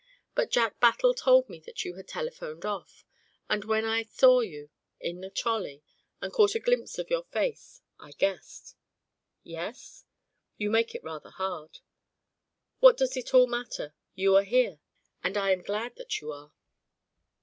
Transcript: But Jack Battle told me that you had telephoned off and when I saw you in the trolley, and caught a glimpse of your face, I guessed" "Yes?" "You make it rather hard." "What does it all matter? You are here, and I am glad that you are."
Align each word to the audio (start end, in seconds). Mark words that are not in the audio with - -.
But 0.33 0.49
Jack 0.49 0.79
Battle 0.79 1.13
told 1.13 1.47
me 1.47 1.59
that 1.59 1.85
you 1.85 1.93
had 1.93 2.07
telephoned 2.07 2.65
off 2.65 3.05
and 3.47 3.63
when 3.63 3.85
I 3.85 4.01
saw 4.01 4.39
you 4.39 4.71
in 4.99 5.21
the 5.21 5.29
trolley, 5.29 5.83
and 6.19 6.33
caught 6.33 6.55
a 6.55 6.59
glimpse 6.59 6.97
of 6.97 7.11
your 7.11 7.21
face, 7.25 7.83
I 7.99 8.13
guessed" 8.13 8.75
"Yes?" 9.43 10.03
"You 10.57 10.71
make 10.71 10.95
it 10.95 11.03
rather 11.03 11.29
hard." 11.29 11.81
"What 12.79 12.97
does 12.97 13.15
it 13.15 13.35
all 13.35 13.45
matter? 13.45 13.93
You 14.15 14.35
are 14.37 14.43
here, 14.43 14.79
and 15.23 15.37
I 15.37 15.51
am 15.51 15.61
glad 15.61 15.97
that 15.97 16.19
you 16.19 16.31
are." 16.31 16.51